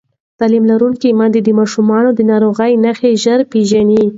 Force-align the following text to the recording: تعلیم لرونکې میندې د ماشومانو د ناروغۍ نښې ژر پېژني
تعلیم 0.39 0.63
لرونکې 0.71 1.09
میندې 1.19 1.41
د 1.43 1.49
ماشومانو 1.59 2.09
د 2.13 2.19
ناروغۍ 2.31 2.73
نښې 2.83 3.11
ژر 3.23 3.39
پېژني 3.51 4.01